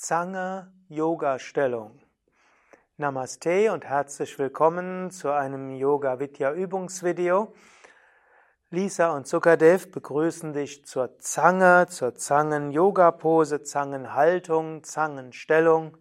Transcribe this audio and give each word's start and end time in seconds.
Zange 0.00 0.72
Yoga 0.88 1.40
Stellung. 1.40 1.98
Namaste 2.98 3.72
und 3.72 3.84
herzlich 3.84 4.38
willkommen 4.38 5.10
zu 5.10 5.32
einem 5.32 5.70
Yoga 5.70 6.20
Vidya 6.20 6.52
Übungsvideo. 6.52 7.52
Lisa 8.70 9.10
und 9.16 9.26
Sukadev 9.26 9.90
begrüßen 9.90 10.52
dich 10.52 10.86
zur 10.86 11.18
Zange, 11.18 11.88
zur 11.88 12.14
Zangen 12.14 12.70
Yoga 12.70 13.10
Pose, 13.10 13.64
Zangenhaltung, 13.64 14.84
Zangenstellung. 14.84 15.96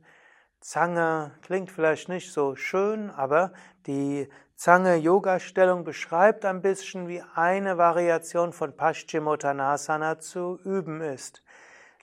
Zange 0.59 1.31
klingt 1.41 1.71
vielleicht 1.71 2.07
nicht 2.07 2.31
so 2.31 2.55
schön, 2.55 3.09
aber 3.09 3.51
die 3.87 4.29
Zange 4.55 4.97
Yoga 4.97 5.39
Stellung 5.39 5.83
beschreibt 5.83 6.45
ein 6.45 6.61
bisschen, 6.61 7.07
wie 7.07 7.23
eine 7.33 7.79
Variation 7.79 8.53
von 8.53 8.77
Paschimottanasana 8.77 10.19
zu 10.19 10.59
üben 10.63 11.01
ist. 11.01 11.41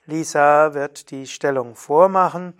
Lisa 0.07 0.75
wird 0.75 1.09
die 1.09 1.25
Stellung 1.25 1.75
vormachen. 1.75 2.53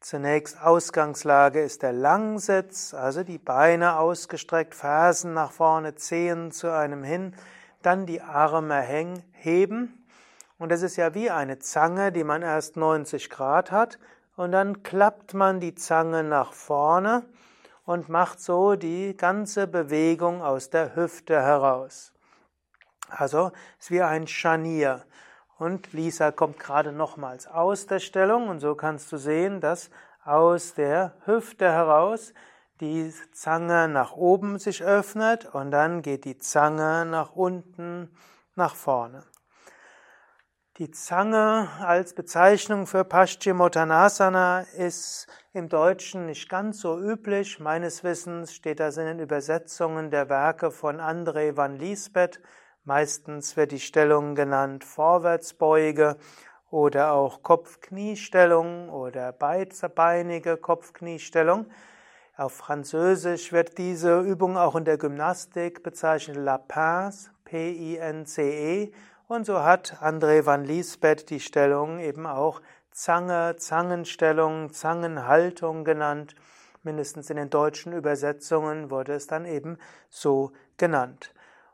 Zunächst 0.00 0.60
Ausgangslage 0.60 1.62
ist 1.62 1.82
der 1.82 1.94
Langsitz, 1.94 2.92
also 2.92 3.24
die 3.24 3.38
Beine 3.38 3.98
ausgestreckt, 3.98 4.74
Fersen 4.74 5.32
nach 5.32 5.52
vorne, 5.52 5.94
Zehen 5.94 6.52
zu 6.52 6.70
einem 6.70 7.02
hin, 7.02 7.34
dann 7.80 8.04
die 8.04 8.20
Arme 8.20 8.82
heben. 9.32 10.06
Und 10.58 10.70
es 10.70 10.82
ist 10.82 10.96
ja 10.96 11.14
wie 11.14 11.30
eine 11.30 11.58
Zange, 11.60 12.12
die 12.12 12.24
man 12.24 12.42
erst 12.42 12.76
90 12.76 13.30
Grad 13.30 13.70
hat 13.70 13.98
und 14.36 14.52
dann 14.52 14.82
klappt 14.82 15.32
man 15.32 15.60
die 15.60 15.74
Zange 15.74 16.22
nach 16.22 16.52
vorne 16.52 17.24
und 17.86 18.10
macht 18.10 18.38
so 18.38 18.76
die 18.76 19.16
ganze 19.16 19.66
Bewegung 19.66 20.42
aus 20.42 20.68
der 20.68 20.94
Hüfte 20.94 21.40
heraus. 21.40 22.12
Also 23.08 23.50
es 23.78 23.86
ist 23.86 23.90
wie 23.92 24.02
ein 24.02 24.26
Scharnier. 24.26 25.06
Und 25.62 25.92
Lisa 25.92 26.32
kommt 26.32 26.58
gerade 26.58 26.90
nochmals 26.90 27.46
aus 27.46 27.86
der 27.86 28.00
Stellung 28.00 28.48
und 28.48 28.58
so 28.58 28.74
kannst 28.74 29.12
du 29.12 29.16
sehen, 29.16 29.60
dass 29.60 29.90
aus 30.24 30.74
der 30.74 31.14
Hüfte 31.24 31.70
heraus 31.70 32.34
die 32.80 33.14
Zange 33.30 33.86
nach 33.86 34.16
oben 34.16 34.58
sich 34.58 34.82
öffnet 34.82 35.54
und 35.54 35.70
dann 35.70 36.02
geht 36.02 36.24
die 36.24 36.36
Zange 36.36 37.06
nach 37.06 37.36
unten, 37.36 38.10
nach 38.56 38.74
vorne. 38.74 39.22
Die 40.78 40.90
Zange 40.90 41.68
als 41.78 42.12
Bezeichnung 42.12 42.88
für 42.88 43.04
Paschimottanasana 43.04 44.62
ist 44.62 45.28
im 45.52 45.68
Deutschen 45.68 46.26
nicht 46.26 46.48
ganz 46.48 46.80
so 46.80 46.98
üblich. 46.98 47.60
Meines 47.60 48.02
Wissens 48.02 48.52
steht 48.52 48.80
das 48.80 48.96
in 48.96 49.06
den 49.06 49.20
Übersetzungen 49.20 50.10
der 50.10 50.28
Werke 50.28 50.72
von 50.72 51.00
André 51.00 51.56
van 51.56 51.76
Liesbeth 51.76 52.40
Meistens 52.84 53.56
wird 53.56 53.70
die 53.70 53.78
Stellung 53.78 54.34
genannt 54.34 54.82
Vorwärtsbeuge 54.82 56.16
oder 56.68 57.12
auch 57.12 57.44
Kopf-Knie-Stellung 57.44 58.88
oder 58.88 59.30
beidsbeinige 59.30 60.56
Kopf-Knie-Stellung. 60.56 61.66
Auf 62.36 62.54
Französisch 62.54 63.52
wird 63.52 63.78
diese 63.78 64.20
Übung 64.22 64.56
auch 64.56 64.74
in 64.74 64.84
der 64.84 64.98
Gymnastik 64.98 65.84
bezeichnet 65.84 66.38
La 66.38 66.58
Pince, 66.58 67.30
P-I-N-C-E. 67.44 68.90
Und 69.28 69.46
so 69.46 69.62
hat 69.62 69.98
André 70.00 70.44
van 70.44 70.64
Liesbeth 70.64 71.30
die 71.30 71.38
Stellung 71.38 72.00
eben 72.00 72.26
auch 72.26 72.60
Zange, 72.90 73.54
Zangenstellung, 73.58 74.72
Zangenhaltung 74.72 75.84
genannt. 75.84 76.34
Mindestens 76.82 77.30
in 77.30 77.36
den 77.36 77.48
deutschen 77.48 77.92
Übersetzungen 77.92 78.90
wurde 78.90 79.12
es 79.12 79.28
dann 79.28 79.44
eben 79.44 79.78
so 80.10 80.50
genannt. 80.78 81.32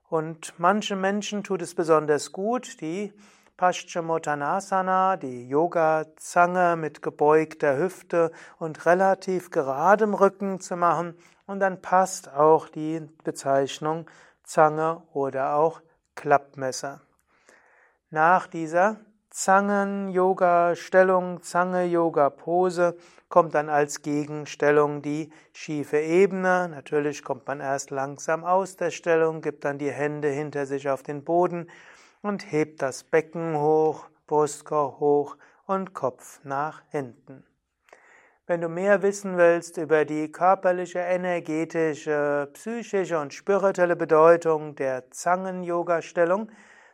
Und 0.09 0.55
manchen 0.59 1.01
Menschen 1.01 1.45
tut 1.45 1.61
es 1.61 1.75
besonders 1.75 2.33
gut, 2.33 2.81
die 2.81 3.12
Paschimottanasana, 3.59 5.17
die 5.17 5.48
Yoga-Zange 5.48 6.77
mit 6.77 7.03
gebeugter 7.03 7.77
Hüfte 7.77 8.31
und 8.59 8.86
relativ 8.86 9.51
geradem 9.51 10.14
Rücken 10.14 10.61
zu 10.61 10.77
machen. 10.77 11.14
Und 11.47 11.61
dann 11.61 11.83
passt 11.83 12.33
auch 12.33 12.69
die 12.69 13.01
Bezeichnung 13.24 14.08
Zange 14.45 15.02
oder 15.13 15.57
auch 15.57 15.83
Klappmesser. 16.14 17.01
Nach 18.11 18.46
dieser 18.46 18.96
Zangen-Yoga-Stellung, 19.39 21.45
Zange-Yoga-Pose 21.45 22.97
kommt 23.29 23.55
dann 23.55 23.69
als 23.69 24.03
Gegenstellung 24.03 25.01
die 25.01 25.31
schiefe 25.53 25.99
Ebene. 25.99 26.69
Natürlich 26.69 27.23
kommt 27.23 27.47
man 27.47 27.61
erst 27.61 27.93
langsam 27.93 28.45
aus 28.45 28.75
der 28.75 28.91
Stellung, 28.91 29.41
gibt 29.41 29.65
dann 29.65 29.79
die 29.79 29.93
Hände 29.93 30.27
hinter 30.27 30.67
sich 30.67 30.91
auf 30.91 31.05
den 31.05 31.23
Boden 31.23 31.71
und 32.21 32.51
hebt 32.51 32.83
das 32.83 33.05
Becken 33.05 33.57
hoch, 33.57 34.09
Brustkorb 34.27 34.99
hoch 34.99 35.37
und 35.67 35.95
Kopf 35.95 36.41
nach 36.43 36.83
hinten. 36.91 37.45
Wenn 38.49 38.61
du 38.61 38.69
mehr 38.69 39.03
wissen 39.03 39.37
willst 39.37 39.77
über 39.77 40.05
die 40.05 40.33
körperliche, 40.33 40.99
energetische, 40.99 42.51
psychische 42.55 43.20
und 43.20 43.33
spirituelle 43.33 43.95
Bedeutung 43.95 44.75
der 44.75 45.13
Zangen-Yoga-Stellung, 45.13 46.51